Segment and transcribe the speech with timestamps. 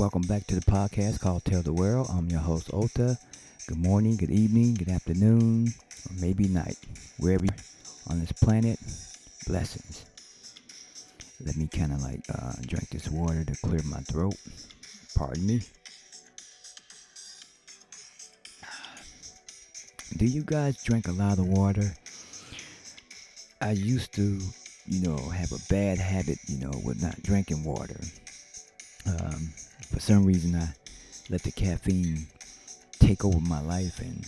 [0.00, 2.06] Welcome back to the podcast called Tell the World.
[2.10, 3.18] I'm your host, Ota.
[3.66, 5.74] Good morning, good evening, good afternoon,
[6.08, 6.78] or maybe night,
[7.18, 8.78] wherever you are on this planet.
[9.46, 10.06] Blessings.
[11.44, 14.36] Let me kind of like uh, drink this water to clear my throat.
[15.14, 15.60] Pardon me.
[20.16, 21.94] Do you guys drink a lot of water?
[23.60, 24.40] I used to,
[24.86, 28.00] you know, have a bad habit, you know, with not drinking water.
[29.06, 29.50] Um,
[29.90, 30.68] for some reason, I
[31.28, 32.26] let the caffeine
[32.98, 34.24] take over my life, and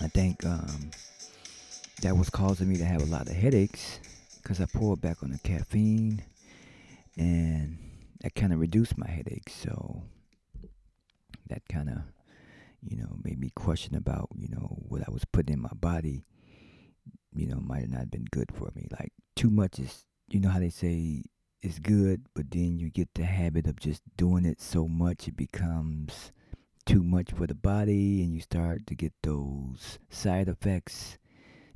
[0.00, 0.90] I think um,
[2.02, 4.00] that was causing me to have a lot of headaches
[4.42, 6.22] because I pulled back on the caffeine,
[7.16, 7.78] and
[8.20, 9.54] that kind of reduced my headaches.
[9.54, 10.02] So
[11.48, 11.98] that kind of,
[12.82, 16.24] you know, made me question about, you know, what I was putting in my body.
[17.34, 18.88] You know, might have not been good for me.
[18.90, 21.22] Like too much is, you know how they say
[21.62, 25.36] it's good, but then you get the habit of just doing it so much it
[25.36, 26.32] becomes
[26.86, 31.18] too much for the body, and you start to get those side effects.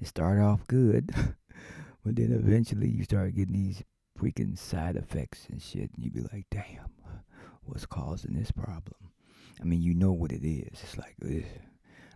[0.00, 1.10] It start off good.
[2.05, 3.84] But then eventually you start getting these
[4.19, 6.91] freaking side effects and shit, and you be like, damn,
[7.62, 9.12] what's causing this problem?
[9.60, 10.83] I mean, you know what it is.
[10.83, 11.44] It's like, ugh.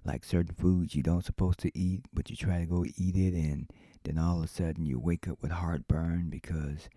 [0.05, 3.34] like certain foods you don't supposed to eat, but you try to go eat it,
[3.34, 3.70] and
[4.03, 6.89] then all of a sudden you wake up with heartburn because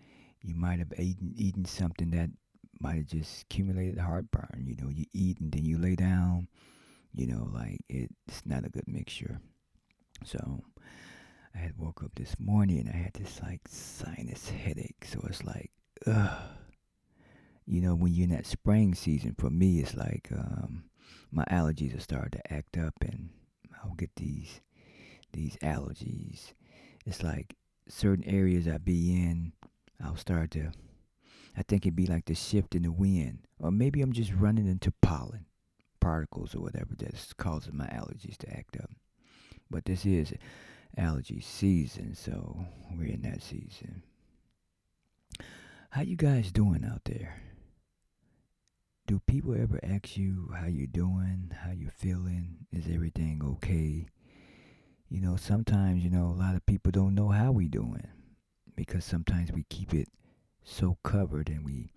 [0.42, 2.30] you might have eaten eaten something that
[2.80, 4.64] might have just accumulated heartburn.
[4.66, 6.48] You know, you eat and then you lay down.
[7.14, 9.40] You know, like it, it's not a good mixture.
[10.24, 10.62] So
[11.54, 15.04] I had woke up this morning and I had this like sinus headache.
[15.04, 15.70] So it's like,
[16.06, 16.30] ugh.
[17.66, 20.84] You know, when you're in that spring season, for me, it's like um,
[21.30, 23.30] my allergies are starting to act up, and
[23.82, 24.60] I'll get these
[25.32, 26.54] these allergies.
[27.06, 27.54] It's like
[27.88, 29.52] certain areas I be in,
[30.02, 30.72] I'll start to.
[31.56, 34.66] I think it'd be like the shift in the wind, or maybe I'm just running
[34.66, 35.46] into pollen
[36.00, 38.90] particles or whatever that's causing my allergies to act up.
[39.70, 40.32] But this is
[40.96, 42.64] allergy season, so
[42.96, 44.02] we're in that season.
[45.90, 47.42] How you guys doing out there?
[49.06, 52.66] Do people ever ask you how you're doing, how you feeling?
[52.72, 54.06] Is everything okay?
[55.08, 58.06] You know, sometimes, you know, a lot of people don't know how we doing
[58.86, 60.08] because sometimes we keep it
[60.62, 61.90] so covered and we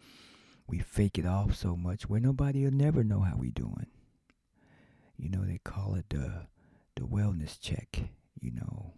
[0.68, 3.88] we fake it off so much where nobody will never know how we doing.
[5.18, 6.48] You know, they call it the
[6.96, 8.10] the wellness check
[8.44, 8.94] you know,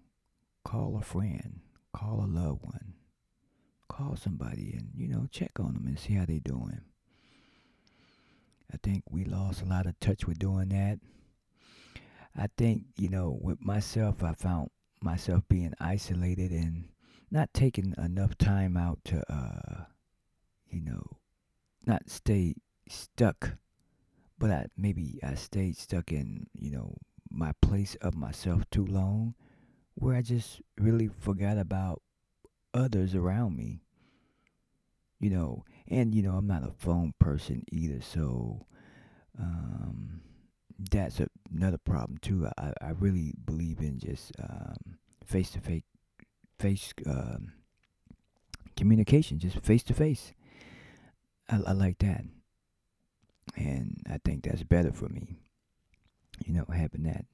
[0.64, 1.60] call a friend,
[1.94, 2.94] call a loved one,
[3.88, 6.82] call somebody and, you know, check on them and see how they doing.
[8.74, 11.00] I think we lost a lot of touch with doing that.
[12.36, 14.70] I think, you know, with myself, I found
[15.00, 16.86] myself being isolated and
[17.32, 19.86] not taking enough time out to, uh,
[20.70, 21.04] you know,
[21.86, 22.56] not stay
[22.88, 23.58] stuck,
[24.38, 26.98] but I, maybe I stayed stuck in, you know,
[27.30, 29.36] my place of myself too long
[29.96, 32.02] where I just really forgot about
[32.74, 33.82] others around me.
[35.20, 38.66] You know, and you know, I'm not a phone person either, so
[39.40, 40.22] um,
[40.92, 42.48] that's a, another problem too.
[42.58, 44.34] I, I really believe in just
[45.26, 45.84] face to face
[46.60, 46.94] face
[48.76, 50.34] communication, just face to face.
[51.48, 52.24] I like that,
[53.56, 55.38] and I think that's better for me
[56.44, 57.26] you know, having that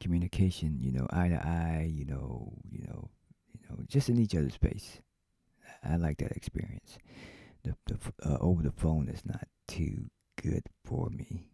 [0.00, 3.10] communication, you know, eye to eye, you know, you know,
[3.52, 5.00] you know, just in each other's space.
[5.84, 6.98] I like that experience.
[7.62, 10.06] The, the uh, over the phone is not too
[10.42, 11.46] good for me.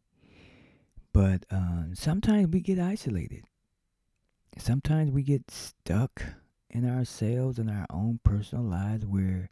[1.12, 3.44] But um, sometimes we get isolated.
[4.58, 6.22] Sometimes we get stuck
[6.74, 9.48] in ourselves and our own personal lives where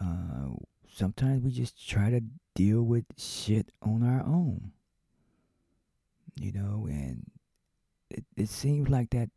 [0.00, 0.50] uh,
[0.92, 2.20] sometimes we just try to
[2.54, 4.72] deal with shit on our own
[6.40, 7.30] you know, and
[8.10, 9.30] it, it seems like that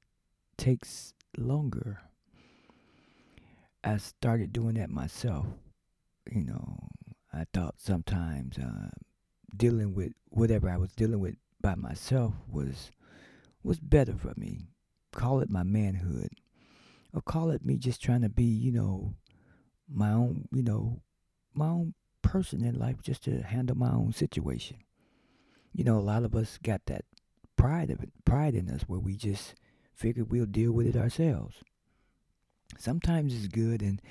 [0.58, 2.02] takes longer.
[3.84, 5.46] I started doing that myself.
[6.32, 6.90] You know,
[7.34, 8.90] I thought sometimes uh,
[9.56, 12.92] dealing with whatever I was dealing with by myself was
[13.64, 14.70] was better for me.
[15.12, 16.32] Call it my manhood,
[17.16, 19.16] or call it me just trying to be, you know,
[19.92, 21.02] my own, you know,
[21.54, 24.78] my own person in life, just to handle my own situation
[25.76, 27.04] you know, a lot of us got that
[27.58, 29.56] pride of it, pride in us where we just
[29.94, 31.58] figured we'll deal with it ourselves.
[32.78, 34.02] Sometimes it's good and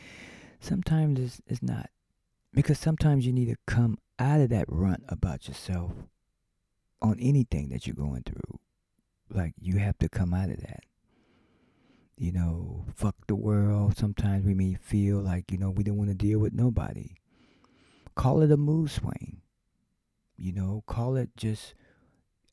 [0.60, 1.88] sometimes it's, it's not.
[2.52, 5.92] Because sometimes you need to come out of that rut about yourself
[7.00, 8.60] on anything that you're going through.
[9.30, 10.84] Like you have to come out of that.
[12.16, 13.96] You know, fuck the world.
[13.96, 17.16] Sometimes we may feel like, you know, we don't want to deal with nobody.
[18.14, 19.40] call it a mood swing.
[20.37, 21.75] You know, call it just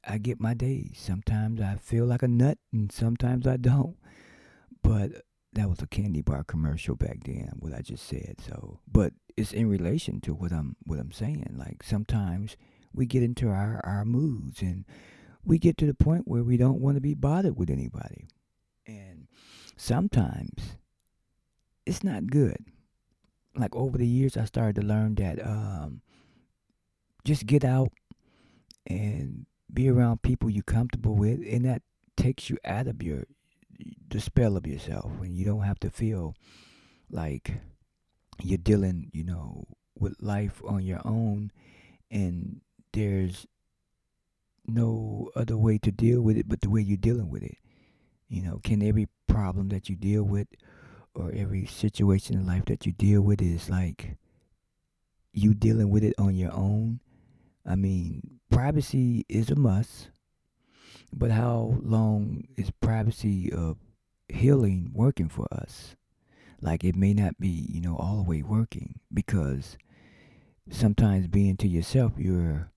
[0.08, 0.98] I get my days.
[1.00, 3.98] Sometimes I feel like a nut and sometimes I don't.
[4.84, 5.24] But
[5.54, 8.38] that was a candy bar commercial back then, what I just said.
[8.46, 11.56] So but it's in relation to what I'm what I'm saying.
[11.58, 12.58] Like sometimes
[12.94, 14.86] we get into our, our moods and
[15.44, 18.28] we get to the point where we don't want to be bothered with anybody.
[18.92, 19.28] And
[19.78, 20.76] sometimes
[21.86, 22.66] it's not good.
[23.56, 26.02] Like over the years I started to learn that um
[27.24, 27.92] just get out
[28.88, 31.82] and be around people you're comfortable with, and that
[32.18, 33.24] takes you out of your
[34.10, 36.36] the spell of yourself, and you don't have to feel
[37.10, 37.54] like
[38.42, 39.66] you're dealing, you know,
[39.98, 41.52] with life on your own,
[42.10, 42.62] and
[42.94, 43.48] there's
[44.68, 47.58] no other way to deal with it but the way you're dealing with it.
[48.32, 50.48] You know, can every problem that you deal with
[51.14, 54.16] or every situation in life that you deal with is like
[55.34, 57.00] you dealing with it on your own
[57.66, 60.10] I mean, privacy is a must,
[61.14, 63.78] but how long is privacy of
[64.30, 65.96] healing working for us?
[66.60, 69.78] Like it may not be, you know, all the way working because
[70.70, 72.71] sometimes being to yourself, you're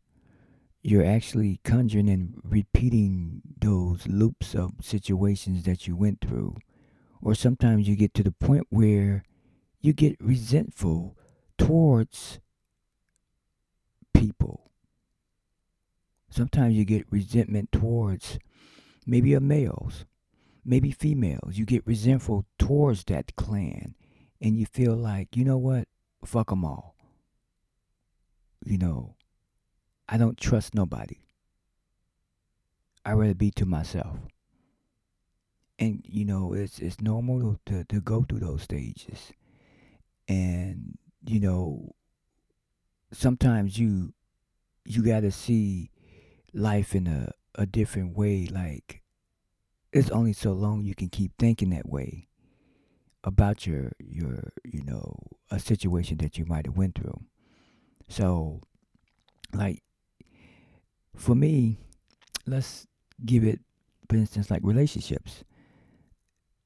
[0.85, 6.57] you're actually conjuring and repeating those loops of situations that you went through.
[7.21, 9.25] Or sometimes you get to the point where
[9.81, 11.17] you get resentful
[11.59, 12.39] towards
[14.13, 14.65] people
[16.35, 18.41] Sometimes you get resentment towards
[19.07, 20.05] maybe a males,
[20.65, 21.57] maybe females.
[21.57, 23.95] You get resentful towards that clan,
[24.41, 25.87] and you feel like, you know what?
[26.25, 26.97] Fuck them all.
[28.65, 29.15] You know,
[30.09, 31.19] I don't trust nobody.
[33.05, 34.19] I rather be to myself.
[35.79, 39.33] And you know, it's it's normal to, to go through those stages.
[40.29, 41.95] And, you know,
[43.13, 44.15] sometimes you
[44.85, 45.91] you gotta see
[46.53, 48.47] life in a, a different way.
[48.47, 49.03] Like,
[49.93, 52.29] it's only so long you can keep thinking that way
[53.25, 55.17] about your your you know
[55.51, 57.19] a situation that you might have went through
[58.09, 58.61] so
[59.55, 59.83] like
[61.15, 61.79] for me
[62.47, 62.87] let's
[63.25, 63.61] give it
[64.09, 65.45] for instance like relationships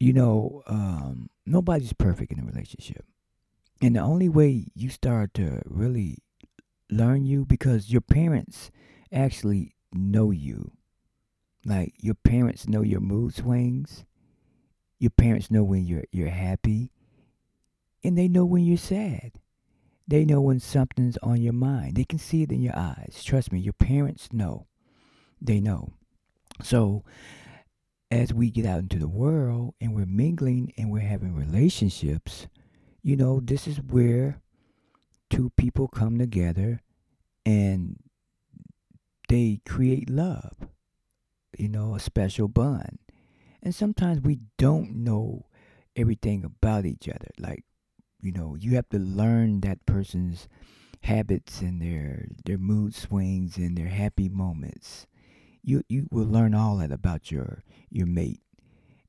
[0.00, 3.05] you know um nobody's perfect in a relationship
[3.81, 6.19] and the only way you start to really
[6.91, 8.71] learn you because your parents
[9.12, 10.73] actually know you.
[11.65, 14.05] Like your parents know your mood swings.
[14.99, 16.91] Your parents know when you're you're happy.
[18.03, 19.33] And they know when you're sad.
[20.08, 21.94] They know when something's on your mind.
[21.94, 23.22] They can see it in your eyes.
[23.22, 24.66] Trust me, your parents know.
[25.40, 25.90] They know.
[26.62, 27.05] So
[28.10, 32.46] as we get out into the world and we're mingling and we're having relationships,
[33.02, 34.40] you know, this is where
[35.28, 36.81] two people come together
[37.44, 38.02] and
[39.28, 40.54] they create love,
[41.58, 42.99] you know, a special bond.
[43.62, 45.46] And sometimes we don't know
[45.94, 47.28] everything about each other.
[47.38, 47.64] Like,
[48.20, 50.49] you know, you have to learn that person's
[51.03, 55.06] habits and their their mood swings and their happy moments.
[55.62, 58.41] You you will learn all that about your your mate.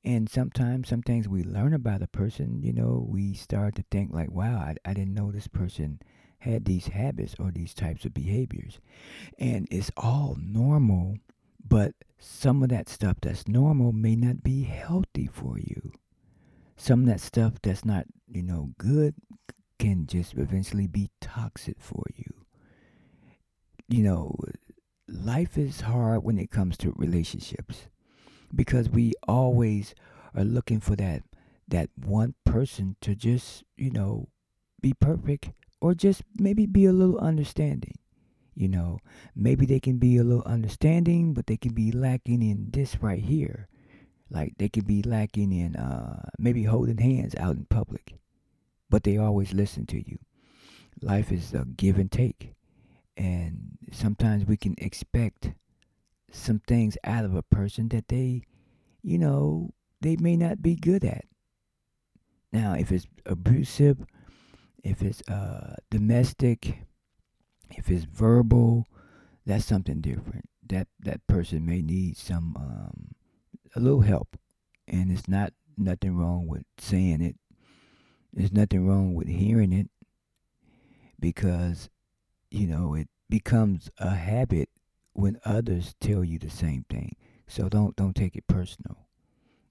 [0.03, 4.13] And sometimes some things we learn about a person, you know, we start to think
[4.13, 6.01] like, wow, I, I didn't know this person
[6.39, 8.79] had these habits or these types of behaviors.
[9.37, 11.17] And it's all normal,
[11.67, 15.91] but some of that stuff that's normal may not be healthy for you.
[16.79, 19.13] Some of that stuff that's not, you know, good
[19.79, 22.45] can just eventually be toxic for you.
[23.89, 24.35] You know,
[25.09, 27.87] life is hard when it comes to relationships
[28.55, 29.93] because we always
[30.33, 31.23] are looking for that
[31.67, 34.29] that one person to just, you know,
[34.81, 37.95] be perfect or just maybe be a little understanding.
[38.55, 38.99] You know,
[39.35, 43.21] maybe they can be a little understanding, but they can be lacking in this right
[43.21, 43.67] here.
[44.29, 48.15] Like they can be lacking in uh, maybe holding hands out in public,
[48.89, 50.19] but they always listen to you.
[51.01, 52.53] Life is a give and take,
[53.17, 55.53] and sometimes we can expect
[56.31, 58.43] some things out of a person that they,
[59.01, 59.71] you know,
[60.01, 61.25] they may not be good at.
[62.51, 64.05] Now, if it's abusive
[64.83, 66.85] if it's uh, domestic,
[67.71, 68.85] if it's verbal,
[69.45, 70.49] that's something different.
[70.67, 73.11] That that person may need some um,
[73.75, 74.37] a little help,
[74.87, 77.35] and it's not nothing wrong with saying it.
[78.33, 79.89] There's nothing wrong with hearing it
[81.19, 81.89] because
[82.51, 84.69] you know it becomes a habit
[85.13, 87.15] when others tell you the same thing.
[87.47, 89.07] So don't don't take it personal.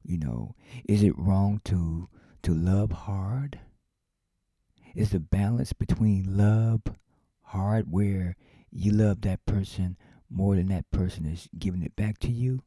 [0.02, 0.54] You know,
[0.88, 2.08] is it wrong to
[2.42, 3.60] to love hard?
[4.98, 6.82] is the balance between love
[7.42, 8.36] hard where
[8.70, 9.96] you love that person
[10.28, 12.62] more than that person is giving it back to you.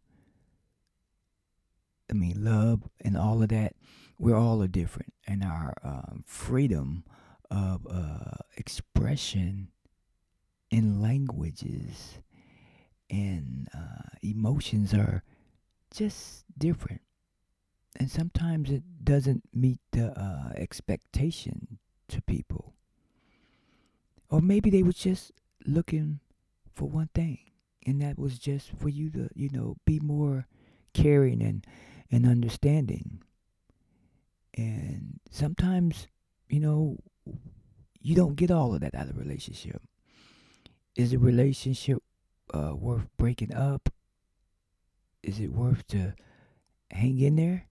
[2.11, 3.75] I mean, love and all of that,
[4.19, 5.13] we're all are different.
[5.27, 7.05] And our um, freedom
[7.49, 9.69] of uh, expression
[10.69, 12.19] in languages
[13.09, 15.23] and uh, emotions are
[15.93, 17.01] just different.
[17.97, 22.73] And sometimes it doesn't meet the uh, expectation to people.
[24.29, 25.33] Or maybe they were just
[25.65, 26.21] looking
[26.73, 27.39] for one thing,
[27.85, 30.47] and that was just for you to, you know, be more
[30.93, 31.65] caring and,
[32.11, 33.21] and understanding.
[34.53, 36.07] And sometimes,
[36.49, 36.97] you know,
[38.01, 39.81] you don't get all of that out of relationship.
[40.95, 42.03] Is a relationship
[42.53, 43.89] uh, worth breaking up?
[45.23, 46.15] Is it worth to
[46.89, 47.67] hang in there?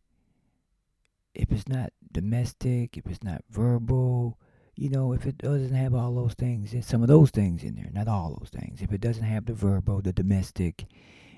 [1.34, 4.38] If it's not domestic, if it's not verbal,
[4.74, 7.90] you know, if it doesn't have all those things, some of those things in there,
[7.92, 10.86] not all those things, if it doesn't have the verbal, the domestic,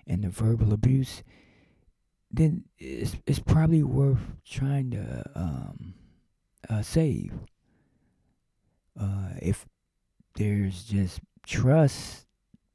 [0.07, 1.23] and the verbal abuse,
[2.33, 5.95] then it's it's probably worth trying to um,
[6.69, 7.33] uh, save.
[8.99, 9.67] Uh, if
[10.37, 12.27] there's just trust,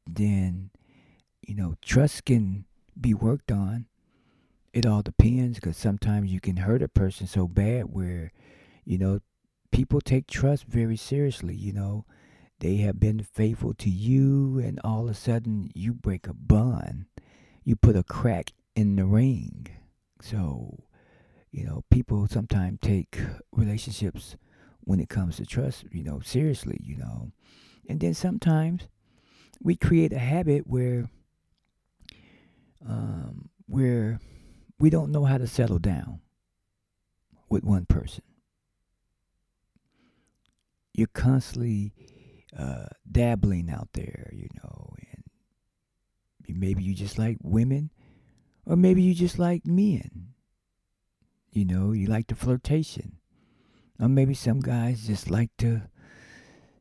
[0.06, 0.70] then
[1.42, 2.66] you know trust can
[3.00, 3.86] be worked on.
[4.74, 8.32] It all depends because sometimes you can hurt a person so bad where
[8.86, 9.22] you know
[9.72, 11.56] people take trust very seriously.
[11.56, 12.06] You know
[12.60, 17.06] they have been faithful to you, and all of a sudden you break a bond,
[17.64, 19.68] you put a crack in the ring.
[20.22, 20.84] So
[21.52, 23.18] you know people sometimes take
[23.52, 24.36] relationships
[24.82, 27.32] when it comes to trust, you know, seriously, you know.
[27.90, 28.88] And then sometimes
[29.62, 31.10] we create a habit where
[32.88, 34.20] um, where
[34.80, 36.22] we don't know how to settle down
[37.50, 38.24] with one person.
[40.94, 41.94] You're constantly
[42.58, 44.94] uh, dabbling out there, you know,
[46.48, 47.92] and maybe you just like women,
[48.68, 50.34] or maybe you just like men.
[51.52, 53.14] You know, you like the flirtation.
[54.00, 55.84] Or maybe some guys just like to,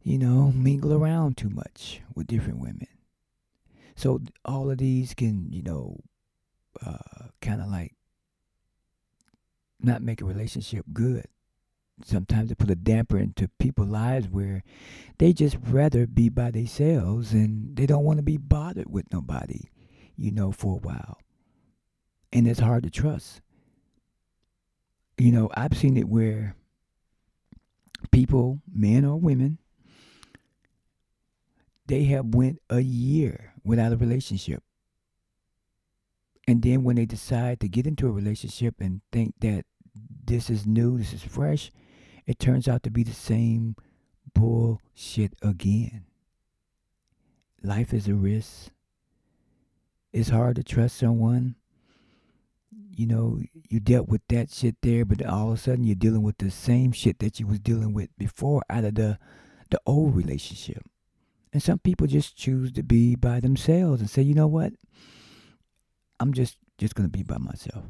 [0.02, 2.88] you know, mingle around too much with different women.
[3.94, 6.00] So all of these can, you know,
[6.84, 7.94] uh, kind of like
[9.80, 11.26] not make a relationship good.
[12.04, 14.62] Sometimes it put a damper into people's lives where
[15.16, 19.70] they just rather be by themselves and they don't want to be bothered with nobody,
[20.16, 21.18] you know, for a while.
[22.36, 23.40] And it's hard to trust.
[25.16, 26.54] You know, I've seen it where
[28.10, 29.56] people, men or women,
[31.86, 34.62] they have went a year without a relationship.
[36.46, 39.64] And then when they decide to get into a relationship and think that
[40.22, 41.72] this is new, this is fresh,
[42.26, 43.76] it turns out to be the same
[44.34, 46.04] bullshit again.
[47.62, 48.72] Life is a risk.
[50.12, 51.54] It's hard to trust someone
[52.96, 56.22] you know, you dealt with that shit there, but all of a sudden you're dealing
[56.22, 59.18] with the same shit that you was dealing with before out of the
[59.70, 60.82] the old relationship.
[61.52, 64.72] And some people just choose to be by themselves and say, you know what?
[66.20, 67.84] I'm just just gonna be by myself.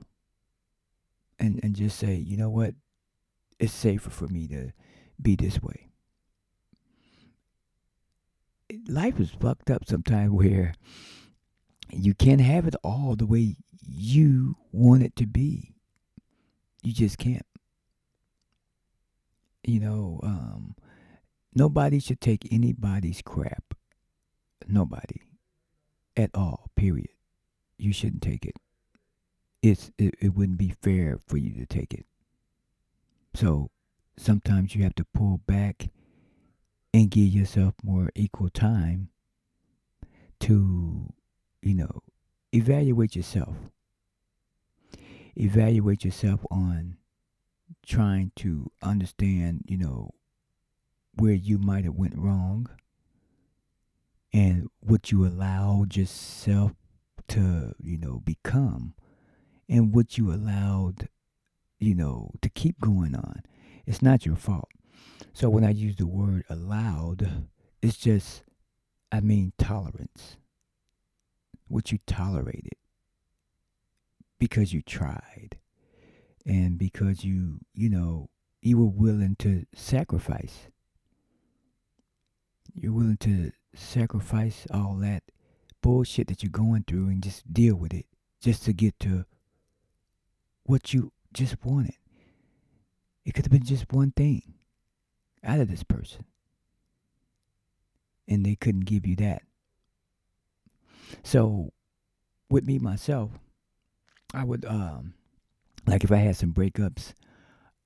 [1.38, 2.74] And and just say, you know what?
[3.58, 4.72] It's safer for me to
[5.20, 5.88] be this way.
[8.88, 10.74] Life is fucked up sometimes where
[11.92, 13.56] you can't have it all the way
[13.88, 15.74] you want it to be.
[16.82, 17.46] You just can't.
[19.64, 20.76] You know, um,
[21.54, 23.74] nobody should take anybody's crap.
[24.68, 25.22] Nobody.
[26.16, 27.10] At all, period.
[27.78, 28.56] You shouldn't take it.
[29.62, 32.06] It's it, it wouldn't be fair for you to take it.
[33.34, 33.70] So
[34.16, 35.90] sometimes you have to pull back
[36.94, 39.08] and give yourself more equal time
[40.40, 41.12] to,
[41.62, 42.02] you know,
[42.54, 43.56] evaluate yourself
[45.36, 46.96] evaluate yourself on
[47.84, 50.10] trying to understand, you know,
[51.14, 52.68] where you might have went wrong
[54.32, 56.72] and what you allowed yourself
[57.28, 58.94] to, you know, become
[59.68, 61.08] and what you allowed,
[61.78, 63.42] you know, to keep going on.
[63.86, 64.68] It's not your fault.
[65.32, 67.48] So when I use the word allowed,
[67.82, 68.42] it's just,
[69.10, 70.36] I mean, tolerance.
[71.68, 72.76] What you tolerated
[74.38, 75.58] because you tried
[76.46, 78.30] and because you, you know,
[78.62, 80.68] you were willing to sacrifice.
[82.74, 85.24] You're willing to sacrifice all that
[85.82, 88.06] bullshit that you're going through and just deal with it
[88.40, 89.24] just to get to
[90.64, 91.94] what you just wanted.
[93.24, 94.54] It could have been just one thing
[95.44, 96.24] out of this person.
[98.28, 99.42] and they couldn't give you that.
[101.22, 101.72] So,
[102.50, 103.30] with me myself,
[104.34, 105.14] I would um,
[105.86, 107.12] like if I had some breakups,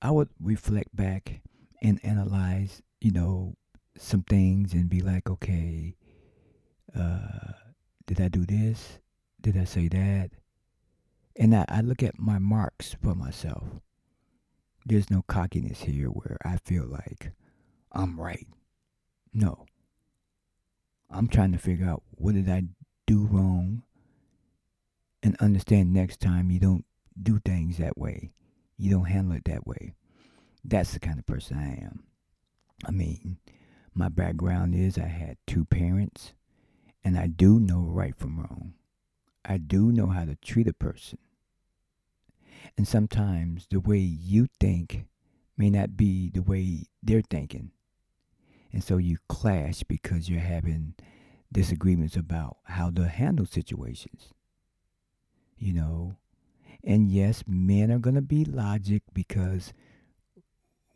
[0.01, 1.41] I would reflect back
[1.81, 3.55] and analyze, you know,
[3.97, 5.95] some things and be like, okay,
[6.97, 7.53] uh,
[8.07, 8.99] did I do this?
[9.39, 10.31] Did I say that?
[11.35, 13.63] And I, I look at my marks for myself.
[14.85, 17.31] There's no cockiness here where I feel like
[17.91, 18.47] I'm right.
[19.33, 19.65] No.
[21.09, 22.63] I'm trying to figure out what did I
[23.05, 23.83] do wrong
[25.23, 26.85] and understand next time you don't
[27.21, 28.31] do things that way.
[28.77, 29.93] You don't handle it that way.
[30.63, 32.03] That's the kind of person I am.
[32.85, 33.37] I mean,
[33.93, 36.33] my background is I had two parents
[37.03, 38.73] and I do know right from wrong.
[39.43, 41.17] I do know how to treat a person.
[42.77, 45.05] And sometimes the way you think
[45.57, 47.71] may not be the way they're thinking.
[48.71, 50.95] And so you clash because you're having
[51.51, 54.31] disagreements about how to handle situations.
[55.61, 56.15] You know,
[56.83, 59.73] and yes, men are going to be logic because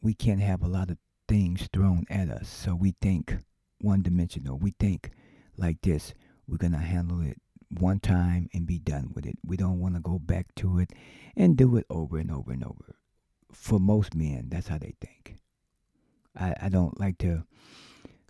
[0.01, 2.49] we can't have a lot of things thrown at us.
[2.49, 3.37] So we think
[3.79, 4.57] one dimensional.
[4.57, 5.11] We think
[5.55, 6.15] like this.
[6.47, 9.37] We're going to handle it one time and be done with it.
[9.45, 10.89] We don't want to go back to it
[11.37, 12.95] and do it over and over and over.
[13.51, 15.35] For most men, that's how they think.
[16.35, 17.43] I, I don't like to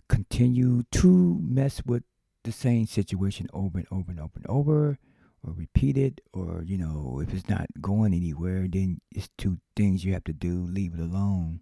[0.06, 2.02] continue to mess with
[2.44, 4.98] the same situation over and over and over and over
[5.46, 10.04] or repeat it or you know if it's not going anywhere then it's two things
[10.04, 11.60] you have to do leave it alone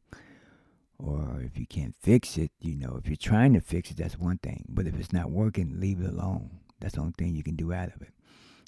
[0.99, 4.19] or if you can't fix it you know if you're trying to fix it that's
[4.19, 6.51] one thing but if it's not working leave it alone
[6.85, 8.13] that's the only thing you can do out of it.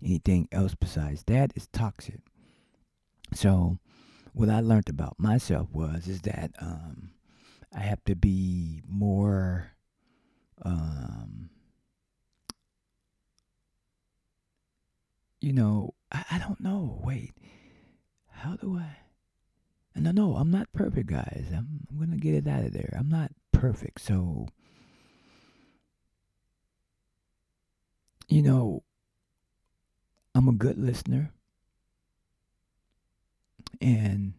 [0.02, 2.20] Anything else besides that is toxic.
[3.34, 3.78] So,
[4.32, 7.10] what I learned about myself was is that um,
[7.74, 9.72] I have to be more.
[10.62, 11.50] Um,
[15.40, 17.00] you know, I, I don't know.
[17.04, 17.32] Wait,
[18.30, 18.96] how do I?
[19.94, 21.46] No, no, I'm not perfect, guys.
[21.52, 22.94] I'm, I'm gonna get it out of there.
[22.98, 24.48] I'm not perfect, so
[28.28, 28.82] you know,
[30.34, 31.30] I'm a good listener.
[33.80, 34.34] And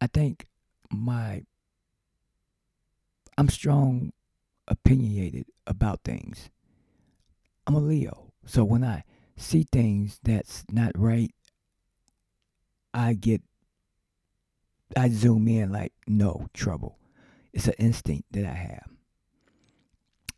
[0.00, 0.46] I think
[0.90, 1.44] my
[3.36, 4.12] I'm strong
[4.66, 6.50] opinionated about things.
[7.68, 8.32] I'm a Leo.
[8.46, 9.04] So when I
[9.36, 11.30] see things that's not right,
[12.94, 13.42] I get
[14.96, 16.98] I zoom in like no trouble.
[17.52, 18.88] It's an instinct that I have.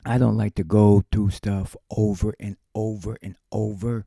[0.05, 4.07] I don't like to go through stuff over and over and over.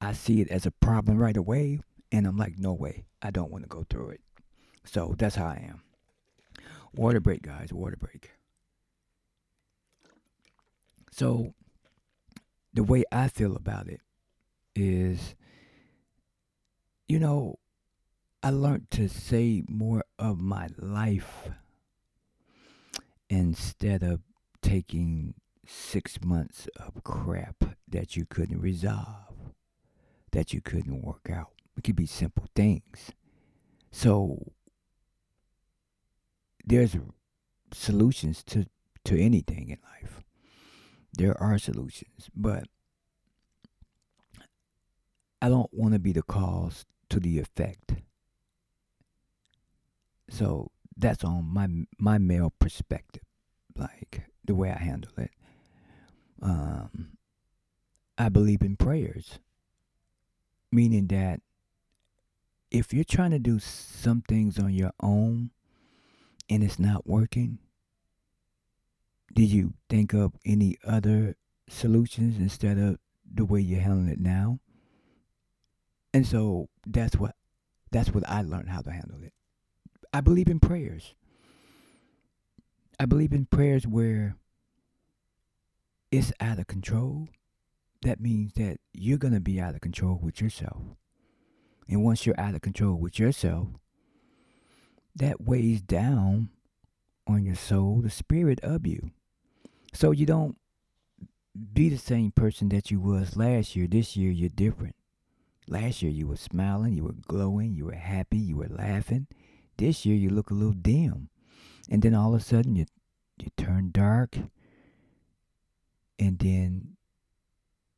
[0.00, 1.80] I see it as a problem right away,
[2.12, 4.20] and I'm like, no way, I don't want to go through it.
[4.84, 5.82] So that's how I am.
[6.94, 8.30] Water break, guys, water break.
[11.10, 11.52] So
[12.76, 14.02] the way I feel about it
[14.74, 15.34] is,
[17.08, 17.58] you know,
[18.42, 21.48] I learned to say more of my life
[23.30, 24.20] instead of
[24.60, 25.34] taking
[25.66, 29.54] six months of crap that you couldn't resolve,
[30.32, 31.52] that you couldn't work out.
[31.78, 33.10] It could be simple things.
[33.90, 34.52] So
[36.62, 36.94] there's
[37.72, 38.66] solutions to,
[39.04, 40.25] to anything in life.
[41.16, 42.64] There are solutions, but
[45.40, 47.94] I don't want to be the cause to the effect.
[50.28, 53.22] So that's on my my male perspective.
[53.76, 55.30] Like the way I handle it.
[56.40, 57.16] Um,
[58.18, 59.38] I believe in prayers,
[60.70, 61.40] meaning that
[62.70, 65.50] if you're trying to do some things on your own
[66.48, 67.58] and it's not working,
[69.36, 71.36] did you think of any other
[71.68, 72.98] solutions instead of
[73.30, 74.60] the way you're handling it now?
[76.14, 77.34] And so that's what
[77.90, 79.34] that's what I learned how to handle it.
[80.10, 81.14] I believe in prayers.
[82.98, 84.36] I believe in prayers where
[86.10, 87.28] it's out of control.
[88.02, 90.80] That means that you're going to be out of control with yourself.
[91.88, 93.68] And once you're out of control with yourself,
[95.14, 96.48] that weighs down
[97.26, 99.10] on your soul, the spirit of you.
[99.96, 100.58] So you don't
[101.72, 103.86] be the same person that you was last year.
[103.86, 104.94] This year you're different.
[105.66, 109.26] Last year you were smiling, you were glowing, you were happy, you were laughing.
[109.78, 111.30] This year you look a little dim
[111.88, 112.84] and then all of a sudden you
[113.38, 114.36] you turn dark
[116.18, 116.96] and then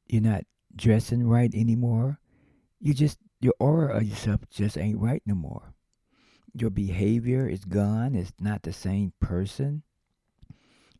[0.07, 2.19] you're not dressing right anymore
[2.81, 5.75] you just your aura of yourself just ain't right no more
[6.53, 9.83] your behavior is gone it's not the same person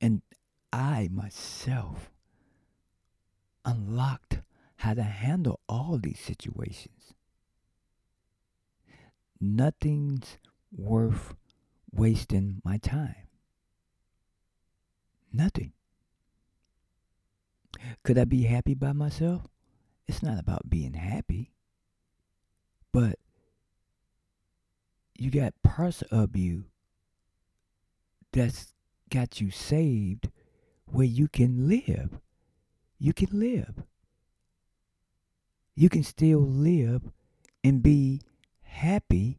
[0.01, 0.23] And
[0.73, 2.11] I myself
[3.65, 4.41] unlocked
[4.77, 7.15] how to handle all these situations.
[9.41, 10.39] Nothing's
[10.77, 11.35] worth
[11.93, 13.29] wasting my time.
[15.33, 15.73] Nothing.
[18.03, 19.43] Could I be happy by myself?
[20.07, 21.53] It's not about being happy,
[22.93, 23.19] but
[25.17, 26.65] you got parts of you
[28.33, 28.73] that's
[29.11, 30.31] got you saved
[30.91, 32.21] where you can live.
[32.99, 33.83] You can live.
[35.75, 37.03] You can still live
[37.63, 38.21] and be
[38.63, 39.39] happy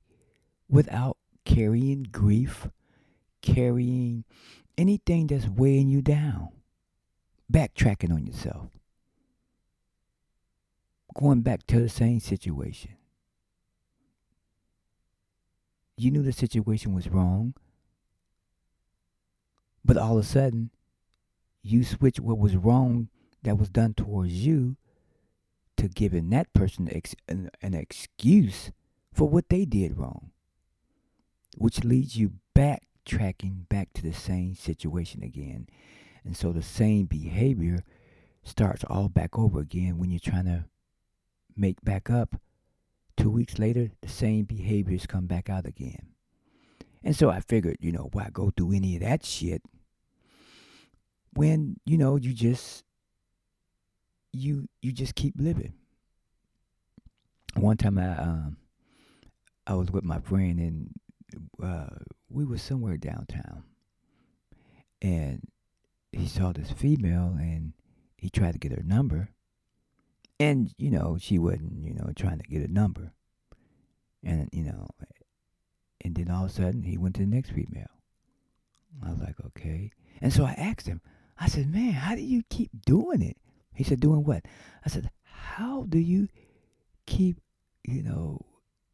[0.69, 2.69] without carrying grief,
[3.41, 4.23] carrying
[4.77, 6.49] anything that's weighing you down,
[7.51, 8.69] backtracking on yourself,
[11.13, 12.91] going back to the same situation.
[15.97, 17.53] You knew the situation was wrong,
[19.83, 20.69] but all of a sudden,
[21.61, 23.09] you switch what was wrong
[23.43, 24.75] that was done towards you
[25.77, 26.89] to giving that person
[27.27, 28.71] an, an excuse
[29.13, 30.31] for what they did wrong,
[31.57, 35.67] which leads you backtracking back to the same situation again.
[36.25, 37.83] And so the same behavior
[38.43, 40.65] starts all back over again when you're trying to
[41.55, 42.35] make back up.
[43.15, 46.07] Two weeks later, the same behaviors come back out again.
[47.03, 49.61] And so I figured, you know, why go through any of that shit
[51.33, 52.83] when you know you just
[54.31, 55.73] you you just keep living.
[57.55, 58.57] One time I um
[59.67, 60.89] I was with my friend and
[61.61, 61.95] uh,
[62.29, 63.63] we were somewhere downtown,
[65.01, 65.47] and
[66.11, 67.73] he saw this female and
[68.17, 69.29] he tried to get her number,
[70.39, 73.13] and you know she wasn't you know trying to get a number,
[74.23, 74.87] and you know,
[76.01, 77.85] and then all of a sudden he went to the next female.
[79.05, 81.01] I was like, okay, and so I asked him.
[81.39, 83.37] I said, man, how do you keep doing it?
[83.73, 84.43] He said, doing what?
[84.85, 86.27] I said, how do you
[87.05, 87.37] keep,
[87.83, 88.45] you know,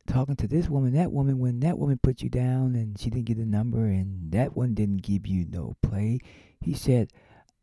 [0.07, 3.25] talking to this woman, that woman, when that woman put you down and she didn't
[3.25, 6.19] get a number and that one didn't give you no play?
[6.61, 7.11] He said,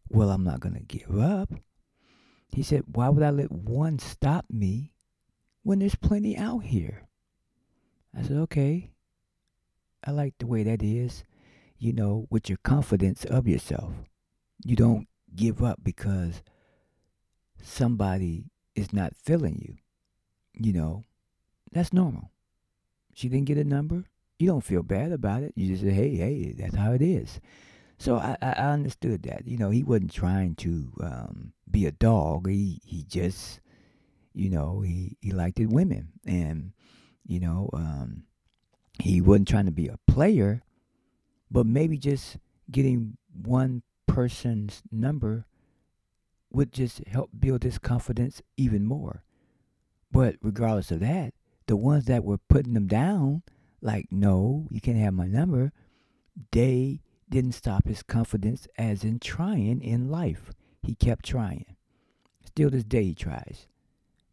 [0.08, 1.50] well, I'm not going to give up.
[2.48, 4.92] He said, why would I let one stop me
[5.62, 7.04] when there's plenty out here?
[8.16, 8.90] I said, okay.
[10.04, 11.22] I like the way that is,
[11.78, 13.92] you know, with your confidence of yourself.
[14.64, 16.42] You don't give up because
[17.62, 18.44] somebody
[18.74, 19.76] is not feeling you.
[20.54, 21.04] You know,
[21.72, 22.30] that's normal.
[23.14, 24.04] She didn't get a number.
[24.38, 25.52] You don't feel bad about it.
[25.56, 27.40] You just say, hey, hey, that's how it is.
[27.98, 29.46] So I, I understood that.
[29.46, 32.48] You know, he wasn't trying to um, be a dog.
[32.48, 33.60] He he just,
[34.34, 36.08] you know, he, he liked it women.
[36.26, 36.72] And,
[37.26, 38.24] you know, um,
[38.98, 40.62] he wasn't trying to be a player,
[41.50, 42.38] but maybe just
[42.70, 45.46] getting one person's number
[46.50, 49.22] would just help build his confidence even more.
[50.10, 51.32] But regardless of that,
[51.66, 53.42] the ones that were putting them down,
[53.80, 55.72] like, no, you can't have my number,
[56.50, 60.50] they didn't stop his confidence as in trying in life.
[60.82, 61.76] He kept trying.
[62.44, 63.66] Still this day he tries.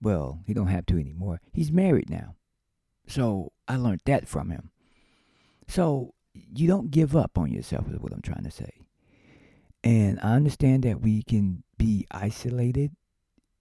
[0.01, 1.39] Well, he don't have to anymore.
[1.53, 2.35] He's married now.
[3.07, 4.71] So I learned that from him.
[5.67, 8.71] So you don't give up on yourself is what I'm trying to say.
[9.83, 12.91] And I understand that we can be isolated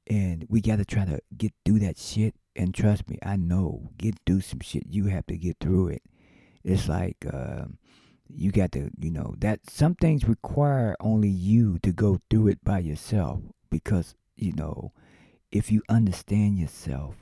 [0.08, 2.34] and we got to try to get through that shit.
[2.56, 4.84] And trust me, I know, get through some shit.
[4.88, 6.02] You have to get through it.
[6.64, 7.66] It's like, uh,
[8.28, 12.64] you got to, you know, that some things require only you to go through it
[12.64, 14.92] by yourself because, you know,
[15.50, 17.14] if you understand yourself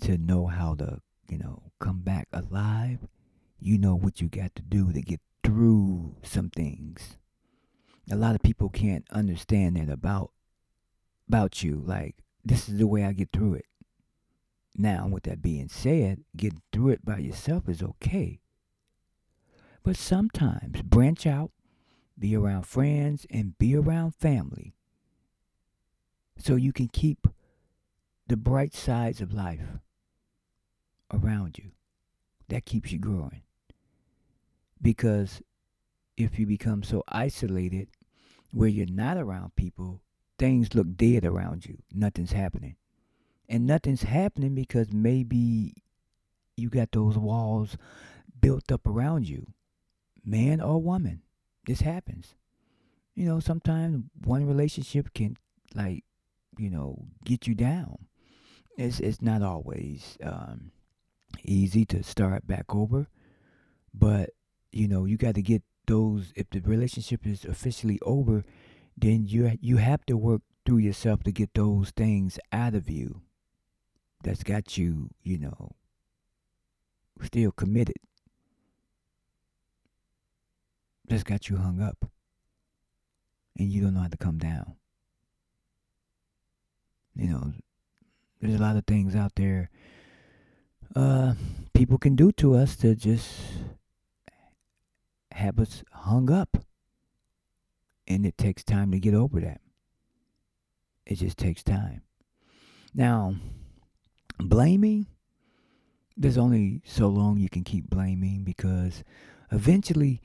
[0.00, 2.98] to know how to, you know, come back alive,
[3.58, 7.18] you know what you got to do to get through some things.
[8.10, 10.32] A lot of people can't understand that about
[11.28, 11.82] about you.
[11.86, 13.66] Like this is the way I get through it.
[14.76, 18.40] Now, with that being said, getting through it by yourself is okay.
[19.84, 21.52] But sometimes branch out,
[22.18, 24.74] be around friends, and be around family
[26.36, 27.28] so you can keep
[28.26, 29.78] the bright sides of life
[31.14, 31.70] around you.
[32.48, 33.42] That keeps you growing.
[34.86, 35.42] Because
[36.16, 37.88] if you become so isolated
[38.52, 40.00] where you're not around people,
[40.38, 41.78] things look dead around you.
[41.92, 42.76] Nothing's happening.
[43.48, 45.82] And nothing's happening because maybe
[46.56, 47.76] you got those walls
[48.40, 49.48] built up around you,
[50.24, 51.22] man or woman.
[51.66, 52.36] This happens.
[53.16, 55.36] You know, sometimes one relationship can,
[55.74, 56.04] like,
[56.58, 58.06] you know, get you down.
[58.78, 60.70] It's it's not always um,
[61.42, 63.08] easy to start back over,
[63.92, 64.30] but
[64.76, 68.44] you know, you got to get those if the relationship is officially over,
[68.96, 73.22] then you you have to work through yourself to get those things out of you.
[74.22, 75.72] That's got you, you know,
[77.22, 77.96] still committed.
[81.08, 82.10] That's got you hung up.
[83.58, 84.74] And you don't know how to come down.
[87.14, 87.52] You know,
[88.40, 89.70] there's a lot of things out there
[90.96, 91.34] uh,
[91.74, 93.28] people can do to us to just
[95.36, 96.64] have us hung up.
[98.08, 99.60] And it takes time to get over that.
[101.04, 102.02] It just takes time.
[102.94, 103.36] Now,
[104.38, 105.06] blaming,
[106.16, 109.04] there's only so long you can keep blaming because
[109.52, 110.20] eventually,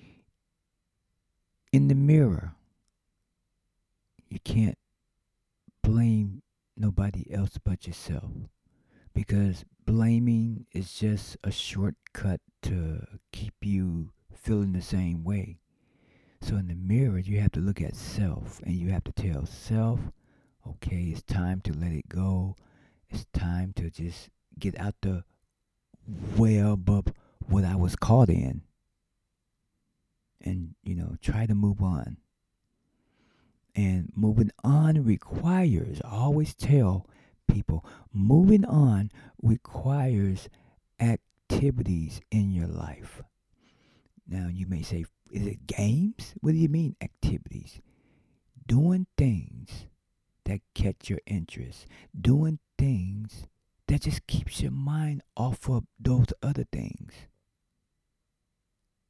[1.73, 2.53] in the mirror,
[4.29, 4.77] you can't
[5.83, 6.41] blame
[6.77, 8.31] nobody else but yourself
[9.13, 15.57] because blaming is just a shortcut to keep you feeling the same way.
[16.41, 19.45] So in the mirror, you have to look at self and you have to tell
[19.45, 19.99] self,
[20.67, 22.55] okay, it's time to let it go.
[23.09, 25.23] It's time to just get out the
[26.37, 27.05] web of
[27.47, 28.61] what I was caught in.
[30.43, 32.17] And, you know, try to move on.
[33.75, 37.07] And moving on requires, I always tell
[37.47, 37.85] people.
[38.11, 40.49] Moving on requires
[40.99, 43.21] activities in your life.
[44.31, 46.33] Now, you may say, is it games?
[46.39, 47.81] What do you mean, activities?
[48.65, 49.87] Doing things
[50.45, 51.85] that catch your interest,
[52.19, 53.45] doing things
[53.87, 57.11] that just keeps your mind off of those other things,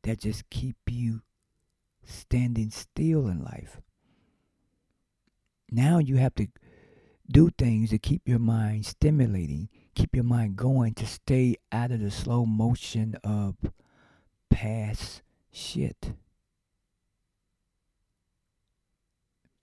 [0.02, 1.22] that just keep you
[2.04, 3.80] standing still in life.
[5.70, 6.48] Now you have to
[7.32, 12.00] do things to keep your mind stimulating, keep your mind going to stay out of
[12.00, 13.56] the slow motion of
[14.52, 16.14] past shit.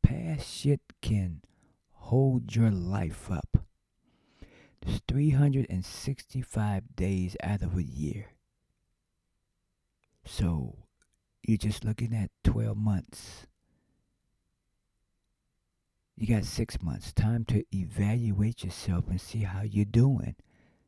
[0.02, 1.42] Past shit can
[1.92, 3.58] hold your life up.
[4.80, 8.32] There's 365 days out of a year.
[10.24, 10.78] So
[11.42, 13.46] you're just looking at 12 months
[16.18, 17.12] you got six months.
[17.12, 20.34] Time to evaluate yourself and see how you're doing.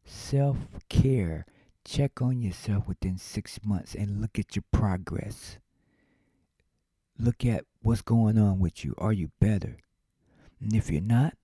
[0.04, 0.56] Self
[0.88, 1.46] care.
[1.84, 5.58] Check on yourself within six months and look at your progress.
[7.18, 8.94] Look at what's going on with you.
[8.98, 9.78] Are you better?
[10.60, 11.34] And if you're not,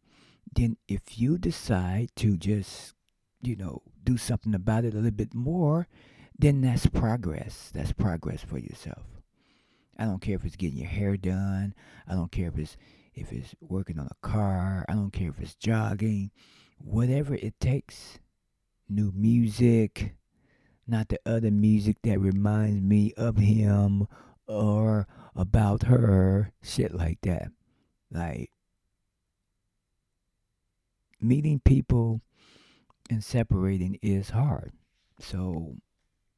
[0.55, 2.95] then if you decide to just,
[3.43, 5.89] you know, do something about it a little bit more,
[6.39, 7.71] then that's progress.
[7.75, 9.05] That's progress for yourself.
[9.99, 11.75] I don't care if it's getting your hair done.
[12.07, 12.77] I don't care if it's
[13.15, 16.31] if it's working on a car, I don't care if it's jogging,
[16.79, 18.19] whatever it takes.
[18.89, 20.15] New music,
[20.87, 24.07] not the other music that reminds me of him
[24.47, 27.51] or about her, shit like that.
[28.11, 28.51] Like
[31.21, 32.21] meeting people
[33.11, 34.73] and separating is hard.
[35.19, 35.77] So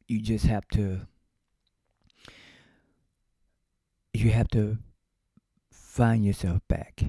[0.06, 1.06] you just have to
[4.14, 4.78] you have to
[5.70, 7.02] find yourself back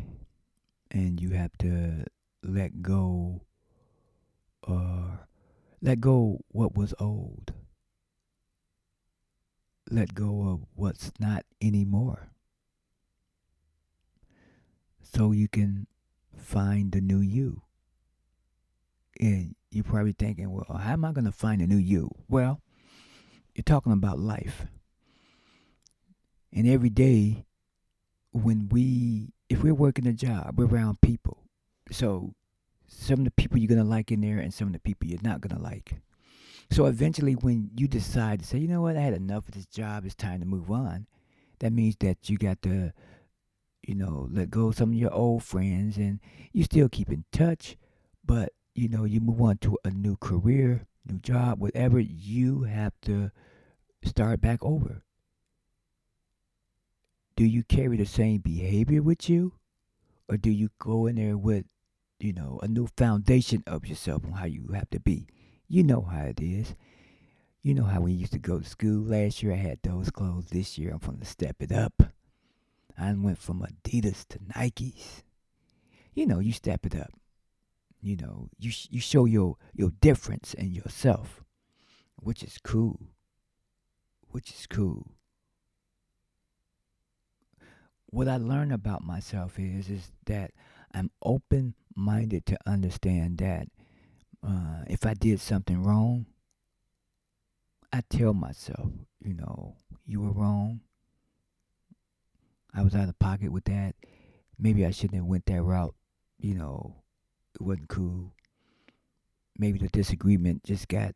[0.92, 2.04] and you have to
[2.44, 3.42] let go
[4.64, 5.28] or
[5.82, 7.54] let go what was old.
[9.90, 12.30] Let go of what's not anymore.
[15.02, 15.88] So you can
[16.36, 17.64] find the new you.
[19.20, 22.10] And you're probably thinking well how am i going to find a new you?
[22.28, 22.62] Well
[23.54, 24.66] you're talking about life.
[26.54, 27.46] And every day
[28.32, 31.44] when we if we're working a job, we're around people.
[31.92, 32.36] So
[32.90, 35.20] some of the people you're gonna like in there and some of the people you're
[35.22, 36.02] not gonna like.
[36.72, 39.66] So eventually when you decide to say, you know what, I had enough of this
[39.66, 41.08] job, it's time to move on,
[41.60, 42.94] that means that you got to,
[43.84, 46.20] you know, let go of some of your old friends and
[46.52, 47.78] you still keep in touch,
[48.26, 52.94] but you know, you move on to a new career, new job, whatever, you have
[53.02, 53.32] to
[54.04, 55.04] start back over.
[57.36, 59.54] Do you carry the same behavior with you?
[60.28, 61.66] Or do you go in there with,
[62.20, 65.28] you know, a new foundation of yourself on how you have to be?
[65.68, 66.76] You know how it is.
[67.62, 69.04] You know how we used to go to school.
[69.04, 70.48] Last year I had those clothes.
[70.50, 72.04] This year I'm going to step it up.
[72.98, 75.24] I went from Adidas to Nikes.
[76.14, 77.12] You know, you step it up.
[78.02, 81.44] You know, you you show your your difference in yourself,
[82.16, 83.00] which is cool.
[84.32, 85.12] Which is cool
[88.12, 90.52] what I learn about myself is is that
[90.94, 93.68] I'm open minded to understand that
[94.46, 96.26] uh, if I did something wrong,
[97.92, 98.92] I tell myself,
[99.24, 99.76] you know,
[100.06, 100.82] you were wrong.
[102.74, 103.96] I was out of pocket with that.
[104.58, 105.96] Maybe I shouldn't have went that route.
[106.40, 106.96] You know,
[107.56, 108.34] it wasn't cool.
[109.58, 111.16] Maybe the disagreement just got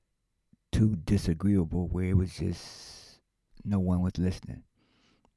[0.71, 3.19] too disagreeable where it was just
[3.63, 4.63] no one was listening.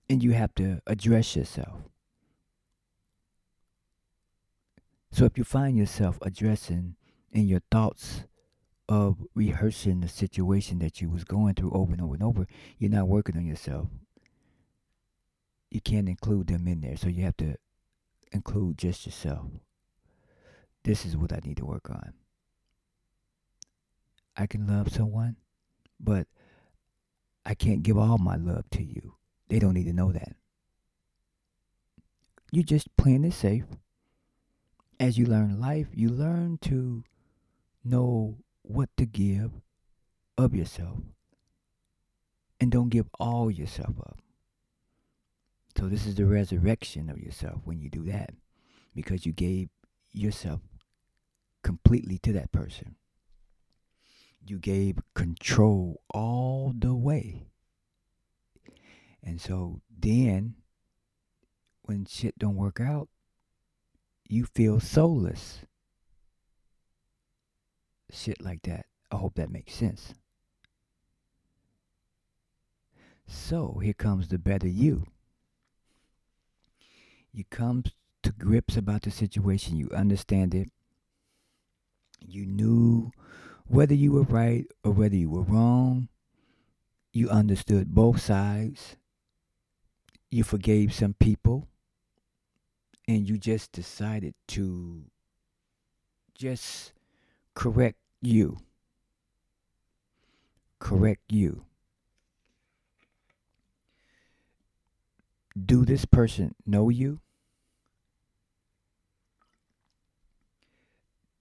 [0.08, 1.82] And you have to address yourself.
[5.16, 6.94] So if you find yourself addressing
[7.32, 8.24] in your thoughts
[8.86, 12.90] of rehearsing the situation that you was going through over and over and over, you're
[12.90, 13.88] not working on yourself.
[15.70, 17.56] You can't include them in there, so you have to
[18.30, 19.46] include just yourself.
[20.84, 22.12] This is what I need to work on.
[24.36, 25.36] I can love someone,
[25.98, 26.26] but
[27.46, 29.14] I can't give all my love to you.
[29.48, 30.36] They don't need to know that.
[32.52, 33.64] You just playing it safe.
[34.98, 37.04] As you learn life, you learn to
[37.84, 39.52] know what to give
[40.38, 40.98] of yourself
[42.60, 44.18] and don't give all yourself up.
[45.76, 48.30] So, this is the resurrection of yourself when you do that
[48.94, 49.68] because you gave
[50.12, 50.60] yourself
[51.62, 52.94] completely to that person.
[54.46, 57.48] You gave control all the way.
[59.22, 60.54] And so then
[61.82, 63.08] when shit don't work out,
[64.28, 65.60] you feel soulless
[68.16, 68.86] shit like that.
[69.10, 70.14] I hope that makes sense.
[73.26, 75.06] So here comes the better you.
[77.32, 77.84] You come
[78.22, 80.70] to grips about the situation, you understand it.
[82.20, 83.12] You knew
[83.66, 86.08] whether you were right or whether you were wrong.
[87.12, 88.96] You understood both sides.
[90.30, 91.68] You forgave some people.
[93.08, 95.04] And you just decided to
[96.34, 96.92] just
[97.54, 98.58] correct you.
[100.78, 101.64] Correct you.
[105.64, 107.20] Do this person know you?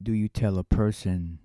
[0.01, 1.39] Do you tell a person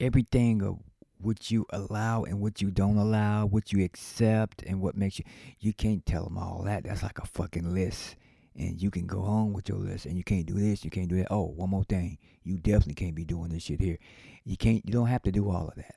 [0.00, 0.78] everything of
[1.18, 5.24] what you allow and what you don't allow, what you accept and what makes you
[5.58, 6.84] you can't tell them all that.
[6.84, 8.16] That's like a fucking list
[8.56, 11.08] and you can go on with your list and you can't do this, you can't
[11.08, 11.28] do that.
[11.30, 12.18] Oh, one more thing.
[12.42, 13.98] You definitely can't be doing this shit here.
[14.44, 15.96] You can't you don't have to do all of that.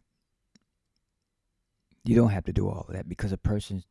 [2.03, 3.83] You don't have to do all of that because a person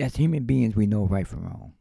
[0.00, 1.74] as human beings we know right from wrong.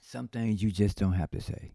[0.00, 1.72] Some things you just don't have to say.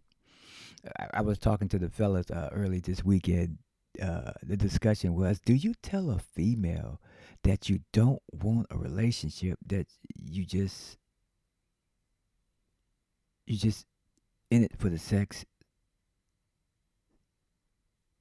[0.98, 3.58] I, I was talking to the fellas uh, early this weekend.
[4.02, 7.00] Uh, the discussion was, do you tell a female
[7.44, 10.98] that you don't want a relationship that you just
[13.46, 13.86] you just
[14.50, 15.44] in it for the sex?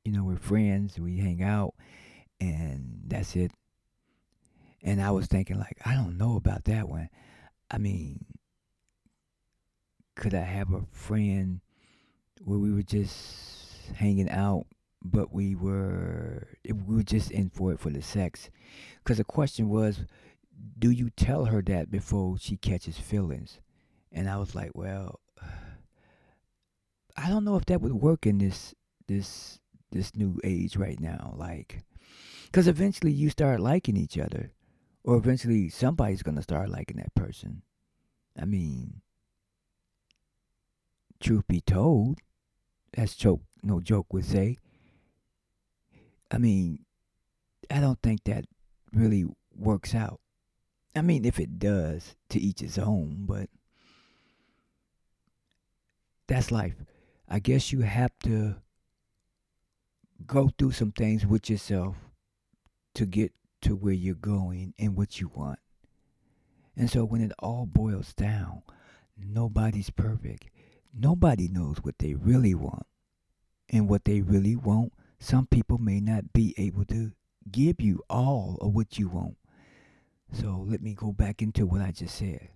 [0.03, 1.73] You know we're friends we hang out
[2.39, 3.51] and that's it.
[4.83, 7.09] And i was thinking like i don't know about that one.
[7.71, 8.25] I mean
[10.15, 11.61] could i have a friend
[12.43, 14.65] where we were just hanging out
[15.03, 18.49] but we were we were just in for it for the sex.
[19.03, 20.05] Because the question was
[20.79, 23.59] do you tell her that before she catches feelings?
[24.11, 25.19] And i was like well
[27.17, 28.75] i don't know if that would work in this
[29.07, 29.59] this
[29.91, 31.83] this new age right now like
[32.45, 34.51] because eventually you start liking each other
[35.03, 37.61] or eventually somebody's gonna start liking that person.
[38.39, 39.01] I mean
[41.19, 42.19] truth be told
[42.95, 44.57] as joke no joke would say
[46.33, 46.79] I mean,
[47.69, 48.45] I don't think that
[48.91, 50.19] really works out.
[50.95, 53.49] I mean, if it does, to each his own, but
[56.27, 56.73] that's life.
[57.29, 58.55] I guess you have to
[60.25, 61.97] go through some things with yourself
[62.95, 65.59] to get to where you're going and what you want.
[66.75, 68.63] And so when it all boils down,
[69.15, 70.49] nobody's perfect.
[70.93, 72.87] Nobody knows what they really want.
[73.69, 74.93] And what they really want
[75.23, 77.13] some people may not be able to
[77.49, 79.37] give you all of what you want.
[80.33, 82.49] So let me go back into what I just said.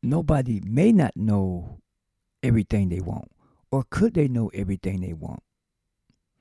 [0.00, 1.80] Nobody may not know
[2.40, 3.32] everything they want,
[3.72, 5.42] or could they know everything they want?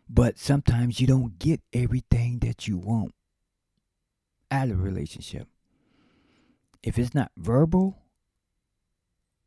[0.08, 3.16] But sometimes you don't get everything that you want
[4.52, 5.48] out of a relationship.
[6.84, 8.03] If it's not verbal,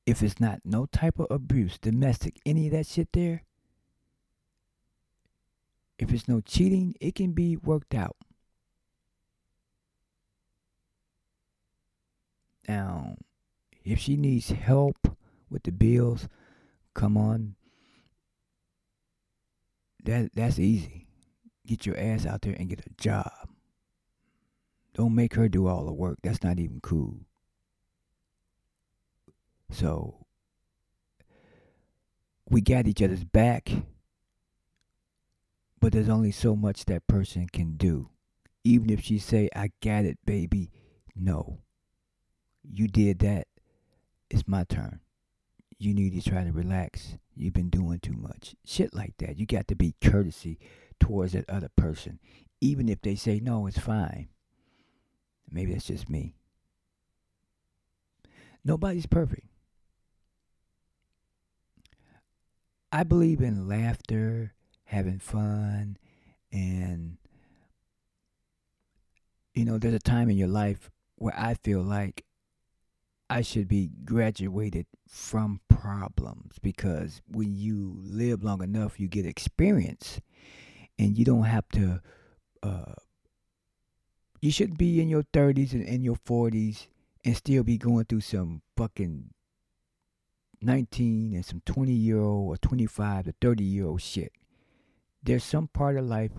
[0.06, 3.42] if it's not no type of abuse, domestic, any of that shit there,
[5.98, 8.16] if it's no cheating, it can be worked out.
[12.68, 13.16] Now,
[13.84, 15.16] if she needs help
[15.50, 16.28] with the bills,
[16.94, 17.56] come on.
[20.04, 21.06] That that's easy.
[21.66, 23.48] Get your ass out there and get a job.
[24.94, 26.18] Don't make her do all the work.
[26.22, 27.20] That's not even cool.
[29.70, 30.26] So
[32.48, 33.70] we got each other's back,
[35.80, 38.10] but there's only so much that person can do.
[38.64, 40.70] Even if she say, "I got it, baby,"
[41.14, 41.60] no.
[42.62, 43.46] You did that.
[44.28, 45.00] It's my turn.
[45.78, 47.16] You need to try to relax.
[47.36, 48.56] You've been doing too much.
[48.64, 49.38] Shit like that.
[49.38, 50.58] You got to be courtesy
[50.98, 52.18] towards that other person,
[52.60, 54.28] even if they say no, it's fine.
[55.50, 56.34] Maybe that's just me.
[58.64, 59.46] Nobody's perfect.
[62.96, 65.98] I believe in laughter, having fun,
[66.50, 67.18] and
[69.52, 72.24] you know, there's a time in your life where I feel like
[73.28, 80.22] I should be graduated from problems because when you live long enough, you get experience,
[80.98, 82.00] and you don't have to.
[82.62, 82.94] Uh,
[84.40, 86.86] you should be in your 30s and in your 40s
[87.26, 89.34] and still be going through some fucking
[90.60, 94.32] 19 and some 20 year old or 25 to 30 year old shit.
[95.22, 96.32] There's some part of life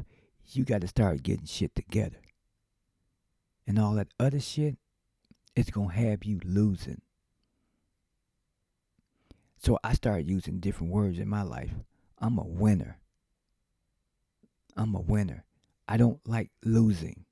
[0.51, 2.21] you got to start getting shit together.
[3.65, 4.77] And all that other shit
[5.55, 7.01] is going to have you losing.
[9.57, 11.71] So I started using different words in my life.
[12.19, 12.99] I'm a winner.
[14.75, 15.43] I'm a winner.
[15.87, 17.25] I don't like losing.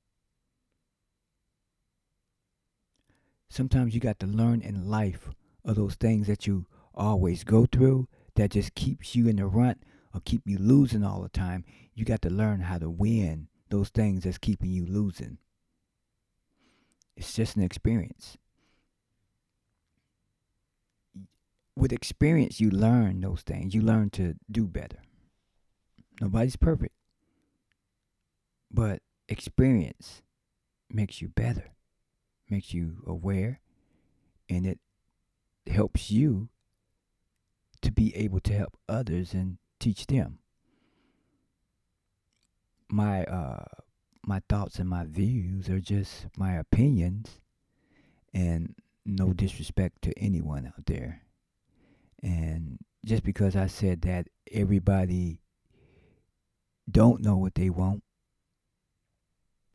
[3.50, 5.30] Sometimes you got to learn in life
[5.64, 6.66] of those things that you
[6.96, 9.78] always go through that just keeps you in the rut
[10.14, 11.64] or keep you losing all the time.
[11.94, 15.38] You got to learn how to win those things that's keeping you losing.
[17.16, 18.38] It's just an experience.
[21.78, 23.74] With experience, you learn those things.
[23.74, 25.00] You learn to do better.
[26.22, 26.94] Nobody's perfect.
[28.72, 30.22] But experience
[30.90, 31.72] makes you better,
[32.50, 33.60] makes you aware,
[34.50, 34.80] and it
[35.68, 36.50] helps you
[37.86, 40.40] to be able to help others and teach them.
[42.90, 43.64] My uh
[44.26, 47.40] my thoughts and my views are just my opinions
[48.34, 48.74] and
[49.06, 51.22] no disrespect to anyone out there.
[52.24, 55.42] And just because I said that everybody
[56.90, 58.02] don't know what they want,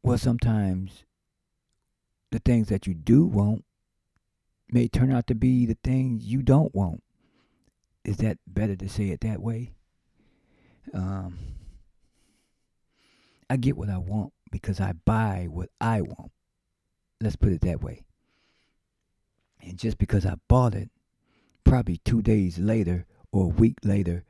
[0.02, 1.04] well sometimes
[2.32, 3.64] the things that you do want
[4.68, 7.04] may turn out to be the things you don't want
[8.10, 9.70] is that better to say it that way?
[10.92, 11.38] Um,
[13.48, 16.32] I get what I want because I buy what I want.
[17.20, 18.02] Let's put it that way.
[19.62, 20.90] And just because I bought it,
[21.62, 24.24] probably two days later or a week later,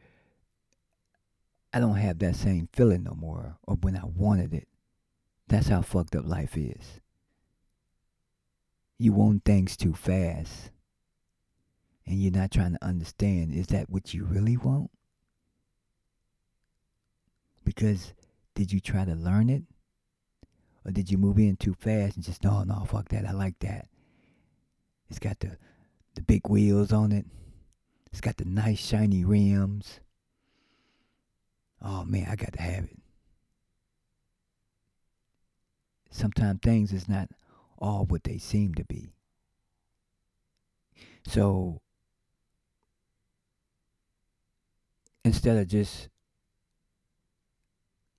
[1.73, 4.69] I don't have that same feeling no more or when I wanted it.
[5.49, 7.01] That's how fucked up life is.
[8.99, 10.71] You want things too fast
[12.07, 14.91] and you're not trying to understand is that what you really want?
[17.65, 18.15] Because
[18.55, 19.63] did you try to learn it?
[20.85, 23.27] Or did you move in too fast and just, no, no, fuck that.
[23.27, 23.89] I like that.
[25.09, 25.57] It's got the,
[26.15, 27.27] the big wheels on it.
[28.11, 30.01] It's got the nice shiny rims.
[31.83, 32.99] Oh man, I got to have it.
[36.11, 37.29] Sometimes things is not
[37.79, 39.13] all what they seem to be.
[41.27, 41.81] So
[45.31, 46.09] instead of just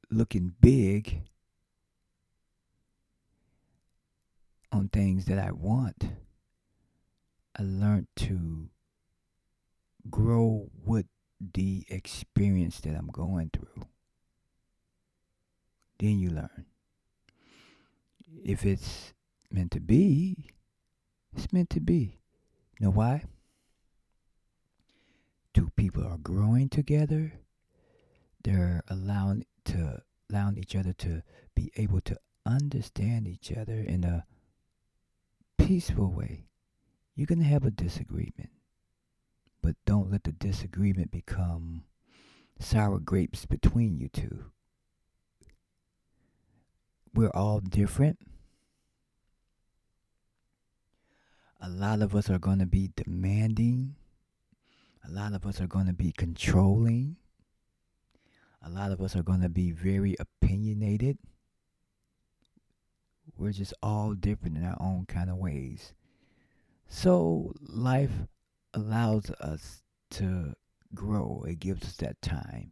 [0.09, 1.23] looking big
[4.71, 6.05] on things that I want,
[7.59, 8.69] I learned to
[10.09, 11.05] grow with
[11.53, 13.87] the experience that I'm going through.
[15.99, 16.65] Then you learn.
[18.41, 19.11] If it's
[19.51, 20.51] meant to be,
[21.35, 22.19] it's meant to be.
[22.79, 23.25] You know why?
[25.53, 27.33] Two people are growing together.
[28.43, 31.23] They're allowing to allowing each other to
[31.55, 34.25] be able to understand each other in a
[35.57, 36.45] peaceful way.
[37.15, 38.49] You can have a disagreement,
[39.61, 41.83] but don't let the disagreement become
[42.59, 44.45] sour grapes between you two.
[47.13, 48.19] We're all different.
[51.59, 53.95] A lot of us are going to be demanding
[55.07, 57.17] a lot of us are going to be controlling.
[58.63, 61.17] A lot of us are going to be very opinionated.
[63.37, 65.93] We're just all different in our own kind of ways.
[66.87, 68.11] So life
[68.73, 69.81] allows us
[70.11, 70.53] to
[70.93, 71.43] grow.
[71.47, 72.71] It gives us that time.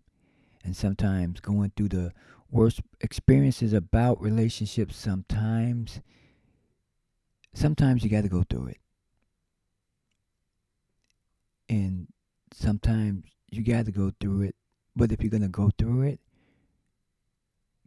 [0.63, 2.13] and sometimes going through the
[2.51, 6.01] worst experiences about relationships sometimes
[7.53, 8.77] sometimes you got to go through it
[11.69, 12.07] and
[12.53, 14.55] sometimes you got to go through it
[14.95, 16.19] but if you're going to go through it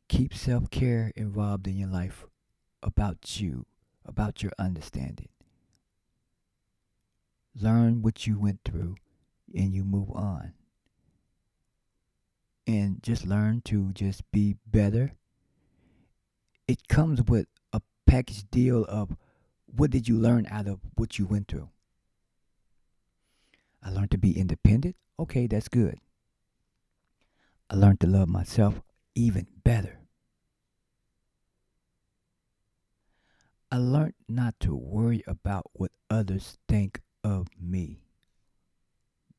[0.08, 2.26] keep self-care involved in your life
[2.82, 3.64] about you
[4.04, 5.28] about your understanding
[7.60, 8.96] learn what you went through
[9.54, 10.52] and you move on
[12.66, 15.12] and just learn to just be better.
[16.68, 19.16] It comes with a package deal of
[19.66, 21.68] what did you learn out of what you went through?
[23.82, 24.96] I learned to be independent.
[25.18, 25.98] Okay, that's good.
[27.68, 28.80] I learned to love myself
[29.14, 29.98] even better.
[33.70, 38.02] I learned not to worry about what others think of me.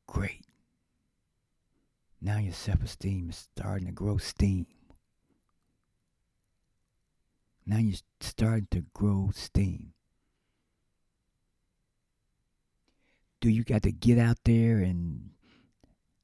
[0.06, 0.44] Great.
[2.20, 4.66] Now your self esteem is starting to grow steam.
[7.64, 9.93] Now you're starting to grow steam.
[13.44, 15.28] Do you got to get out there and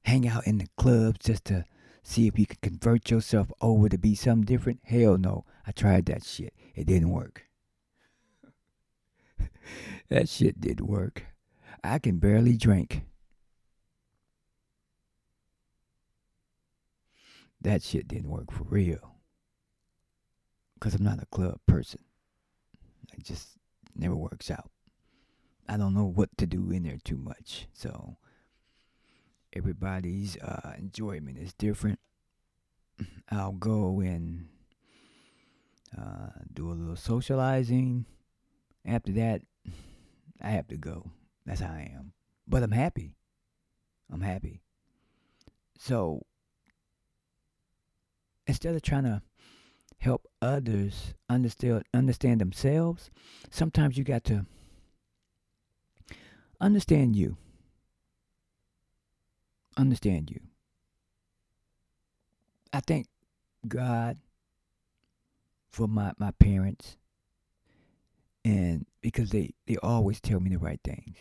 [0.06, 1.66] hang out in the clubs just to
[2.02, 4.80] see if you can convert yourself over to be something different?
[4.84, 5.44] Hell no.
[5.66, 6.54] I tried that shit.
[6.74, 7.44] It didn't work.
[10.08, 11.26] that shit didn't work.
[11.84, 13.02] I can barely drink.
[17.60, 19.16] that shit didn't work for real.
[20.72, 22.00] Because I'm not a club person.
[23.12, 23.58] It just
[23.94, 24.70] never works out.
[25.70, 27.68] I don't know what to do in there too much.
[27.72, 28.16] So
[29.52, 32.00] everybody's uh, enjoyment is different.
[33.30, 34.48] I'll go and
[35.96, 38.04] uh, do a little socializing.
[38.84, 39.42] After that,
[40.42, 41.12] I have to go.
[41.46, 42.14] That's how I am.
[42.48, 43.14] But I'm happy.
[44.12, 44.62] I'm happy.
[45.78, 46.26] So
[48.48, 49.22] instead of trying to
[49.98, 53.12] help others understand understand themselves,
[53.50, 54.46] sometimes you got to
[56.60, 57.36] understand you.
[59.76, 60.40] Understand you.
[62.72, 63.06] I thank
[63.66, 64.18] God
[65.70, 66.96] for my, my parents
[68.44, 71.16] and because they, they always tell me the right things.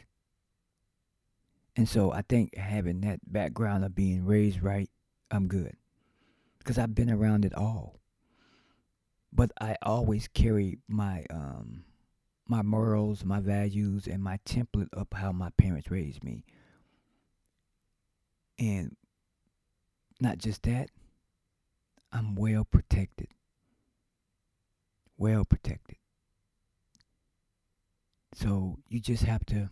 [1.76, 4.90] And so I think having that background of being raised right,
[5.32, 5.76] I'm good
[6.58, 8.00] because I've been around it all.
[9.32, 11.84] But I always carry my um
[12.50, 16.44] my morals, my values, and my template of how my parents raised me.
[18.58, 18.96] And
[20.20, 20.90] not just that,
[22.12, 23.30] I'm well protected.
[25.18, 25.98] Well protected.
[28.34, 29.70] So you just have to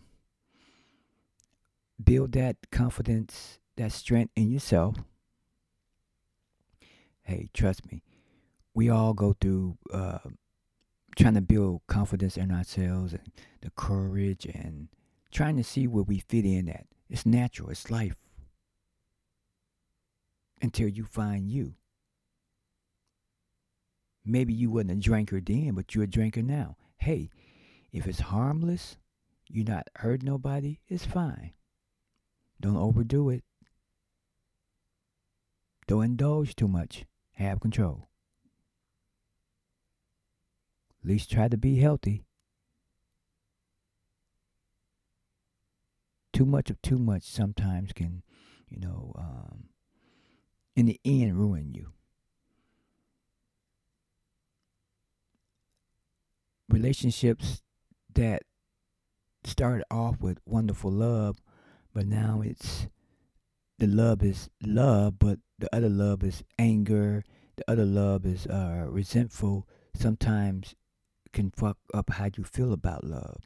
[2.02, 4.96] build that confidence, that strength in yourself
[7.28, 8.02] hey, trust me,
[8.74, 10.18] we all go through uh,
[11.18, 14.88] trying to build confidence in ourselves and the courage and
[15.32, 16.86] trying to see where we fit in at.
[17.10, 18.14] It's natural, it's life.
[20.62, 21.74] Until you find you.
[24.24, 26.76] Maybe you wasn't a drinker then, but you're a drinker now.
[26.98, 27.30] Hey,
[27.92, 28.96] if it's harmless,
[29.48, 31.52] you're not hurting nobody, it's fine.
[32.60, 33.42] Don't overdo it.
[35.86, 38.07] Don't indulge too much have control.
[41.08, 42.26] At least try to be healthy.
[46.34, 48.22] Too much of too much sometimes can,
[48.68, 49.70] you know, um,
[50.76, 51.94] in the end ruin you.
[56.68, 57.62] Relationships
[58.12, 58.42] that
[59.44, 61.40] started off with wonderful love,
[61.94, 62.86] but now it's
[63.78, 67.24] the love is love, but the other love is anger.
[67.56, 69.66] The other love is uh, resentful.
[69.94, 70.74] Sometimes
[71.32, 73.42] can fuck up how you feel about love.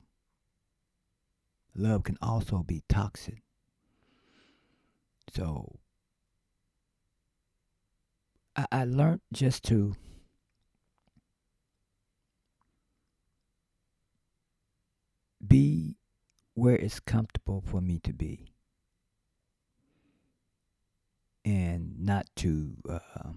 [1.74, 3.43] Love can also be toxic.
[5.35, 5.78] So
[8.57, 9.95] I, I learned just to
[15.47, 15.97] be
[16.55, 18.53] where it's comfortable for me to be.
[21.45, 23.33] and not to uh,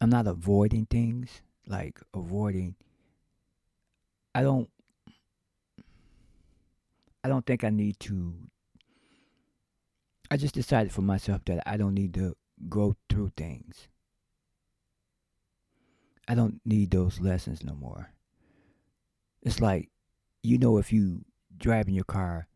[0.00, 2.74] I'm not avoiding things like avoiding
[4.34, 4.68] I don't
[7.22, 8.34] I don't think I need to
[10.30, 12.36] I just decided for myself that I don't need to
[12.68, 13.88] go through things.
[16.28, 18.12] I don't need those lessons no more.
[19.42, 19.88] It's like
[20.42, 21.24] you know if you
[21.56, 22.48] drive in your car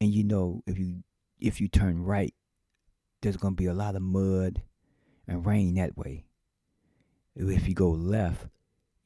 [0.00, 1.02] and you know if you
[1.40, 2.34] if you turn right
[3.22, 4.62] there's going to be a lot of mud
[5.26, 6.25] and rain that way.
[7.36, 8.46] If you go left,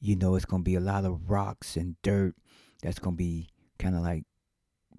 [0.00, 2.34] you know it's going to be a lot of rocks and dirt
[2.82, 4.24] that's going to be kind of like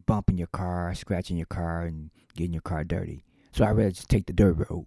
[0.05, 3.23] bumping your car, scratching your car, and getting your car dirty.
[3.53, 4.85] So I'd rather just take the dirt road.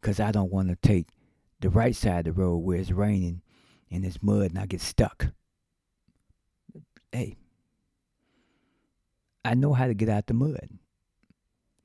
[0.00, 1.08] Because I don't want to take
[1.60, 3.42] the right side of the road where it's raining
[3.90, 5.28] and it's mud and I get stuck.
[7.12, 7.36] Hey,
[9.44, 10.68] I know how to get out the mud.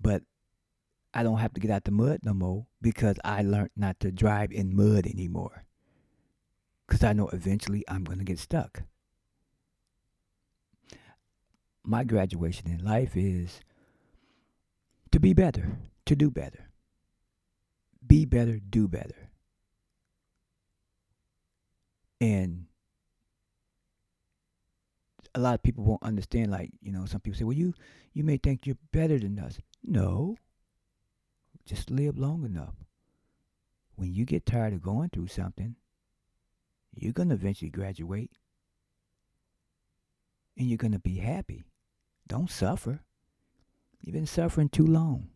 [0.02, 0.24] But
[1.14, 4.12] I don't have to get out the mud no more because I learned not to
[4.12, 5.66] drive in mud anymore.
[6.88, 8.84] Because I know eventually I'm going to get stuck.
[11.84, 13.62] My graduation in life is
[15.12, 16.70] to be better, to do better.
[18.06, 19.30] Be better, do better.
[22.22, 22.66] And
[25.34, 27.74] a lot of people won't understand like, you know, some people say, "Well, you
[28.14, 30.38] you may think you're better than us." No.
[31.70, 32.74] Just live long enough.
[33.96, 35.76] When you get tired of going through something,
[36.96, 38.32] you're going to eventually graduate.
[40.58, 41.64] And you're going to be happy.
[42.28, 43.02] Don't suffer.
[44.02, 45.30] You've been suffering too long.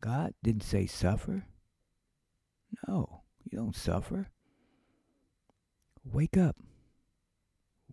[0.00, 1.44] God didn't say suffer.
[2.86, 4.28] No, you don't suffer.
[6.04, 6.54] Wake up.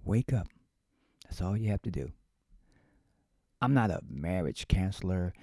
[0.04, 0.50] Wake up.
[1.24, 2.12] That's all you have to do.
[3.60, 5.34] I'm not a marriage counselor.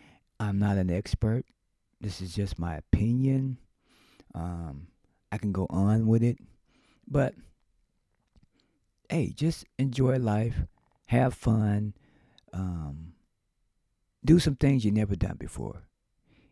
[0.42, 1.44] I'm not an expert.
[2.00, 3.58] This is just my opinion.
[4.34, 4.88] Um,
[5.30, 6.38] I can go on with it.
[7.06, 7.34] But
[9.08, 10.64] hey, just enjoy life,
[11.06, 11.94] have fun,
[12.52, 13.14] um,
[14.24, 15.82] do some things you never done before.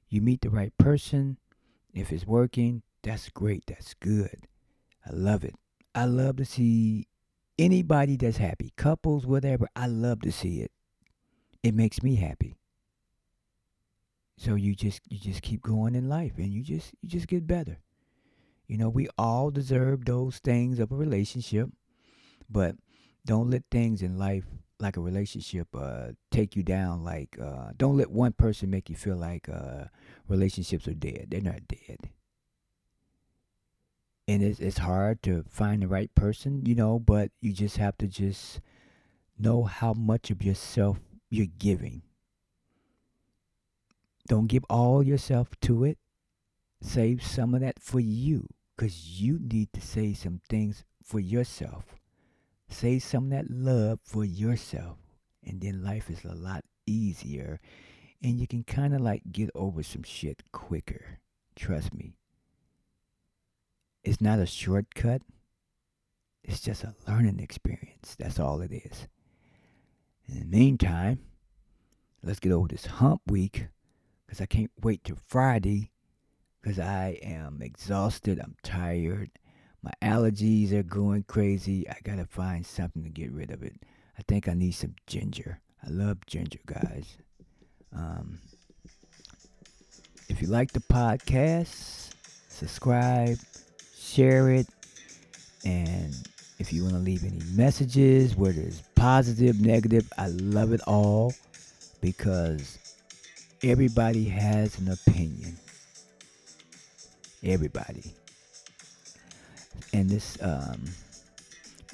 [0.09, 1.39] You meet the right person.
[1.93, 3.65] If it's working, that's great.
[3.67, 4.47] That's good.
[5.07, 5.55] I love it.
[5.95, 7.07] I love to see
[7.59, 9.69] anybody that's happy, couples, whatever.
[9.75, 10.71] I love to see it
[11.63, 12.57] it makes me happy.
[14.41, 17.47] So you just you just keep going in life and you just you just get
[17.47, 17.77] better.
[18.67, 21.69] You know, we all deserve those things of a relationship,
[22.49, 22.77] but
[23.27, 24.45] don't let things in life
[24.79, 28.97] like a relationship uh, take you down like uh, don't let one person make you
[28.97, 29.85] feel like uh,
[30.27, 31.27] relationships are dead.
[31.29, 32.09] They're not dead.
[34.27, 37.99] And it's it's hard to find the right person, you know, but you just have
[37.99, 38.63] to just
[39.39, 42.01] know how much of yourself you're giving.
[44.31, 45.99] Don't give all yourself to it.
[46.81, 51.97] Save some of that for you because you need to say some things for yourself.
[52.69, 54.99] Say some of that love for yourself.
[55.45, 57.59] And then life is a lot easier.
[58.23, 61.19] And you can kind of like get over some shit quicker.
[61.57, 62.15] Trust me.
[64.05, 65.23] It's not a shortcut.
[66.45, 68.15] It's just a learning experience.
[68.17, 69.09] That's all it is.
[70.29, 71.19] In the meantime,
[72.23, 73.67] let's get over this hump week
[74.31, 75.91] because I can't wait till Friday
[76.63, 78.39] because I am exhausted.
[78.39, 79.33] I'm tired.
[79.83, 81.89] My allergies are going crazy.
[81.89, 83.75] I gotta find something to get rid of it.
[84.17, 85.61] I think I need some ginger.
[85.85, 87.17] I love ginger, guys.
[87.93, 88.39] Um,
[90.29, 92.11] if you like the podcast,
[92.49, 93.37] subscribe,
[93.99, 94.69] share it,
[95.65, 96.15] and
[96.61, 101.35] if you want to leave any messages, whether it's positive, negative, I love it all
[102.01, 102.79] because
[103.63, 105.57] everybody has an opinion.
[107.43, 108.15] Everybody.
[109.93, 110.85] And this um,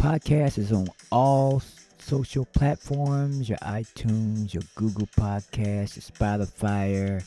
[0.00, 1.62] podcast is on all
[1.98, 7.24] social platforms your iTunes, your Google Podcast, your Spotify,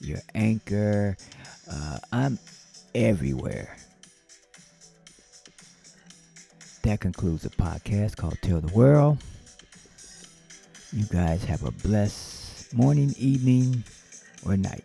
[0.00, 1.16] your Anchor.
[1.70, 2.38] Uh, I'm
[2.94, 3.76] everywhere
[6.84, 9.18] that concludes the podcast called Tell the World.
[10.92, 12.43] You guys have a blessed
[12.74, 13.84] morning, evening,
[14.44, 14.84] or night.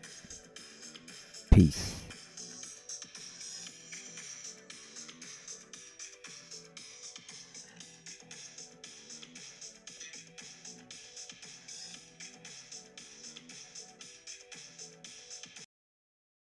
[1.51, 1.98] Peace.